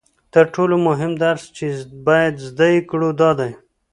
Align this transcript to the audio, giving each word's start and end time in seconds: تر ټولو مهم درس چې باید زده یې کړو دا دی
تر 0.33 0.45
ټولو 0.55 0.75
مهم 0.87 1.11
درس 1.23 1.43
چې 1.57 1.65
باید 2.07 2.33
زده 2.47 2.67
یې 2.73 2.81
کړو 2.91 3.09
دا 3.21 3.29
دی 3.39 3.51